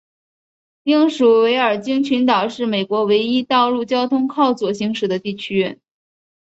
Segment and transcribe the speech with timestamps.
[0.81, 5.79] 美属维尔京群岛是美国唯一道路交通靠左行驶的地区。